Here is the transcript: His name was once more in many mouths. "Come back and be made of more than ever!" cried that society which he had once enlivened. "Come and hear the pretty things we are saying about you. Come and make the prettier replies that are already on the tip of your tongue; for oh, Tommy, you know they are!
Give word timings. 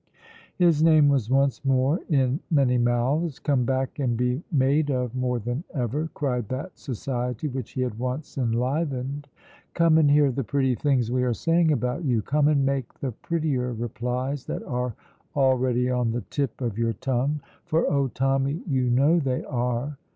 His 0.55 0.81
name 0.81 1.09
was 1.09 1.29
once 1.29 1.63
more 1.63 1.99
in 2.09 2.39
many 2.49 2.79
mouths. 2.79 3.37
"Come 3.37 3.65
back 3.65 3.99
and 3.99 4.17
be 4.17 4.41
made 4.51 4.89
of 4.89 5.13
more 5.15 5.37
than 5.37 5.63
ever!" 5.75 6.09
cried 6.15 6.49
that 6.49 6.75
society 6.79 7.47
which 7.47 7.73
he 7.73 7.83
had 7.83 7.99
once 7.99 8.35
enlivened. 8.35 9.27
"Come 9.75 9.99
and 9.99 10.09
hear 10.09 10.31
the 10.31 10.43
pretty 10.43 10.73
things 10.73 11.11
we 11.11 11.21
are 11.21 11.35
saying 11.35 11.71
about 11.71 12.03
you. 12.03 12.23
Come 12.23 12.47
and 12.47 12.65
make 12.65 12.91
the 12.95 13.11
prettier 13.11 13.73
replies 13.73 14.45
that 14.47 14.63
are 14.63 14.95
already 15.35 15.87
on 15.91 16.09
the 16.13 16.21
tip 16.31 16.61
of 16.61 16.79
your 16.79 16.93
tongue; 16.93 17.39
for 17.65 17.85
oh, 17.87 18.07
Tommy, 18.07 18.63
you 18.67 18.89
know 18.89 19.19
they 19.19 19.43
are! 19.43 19.99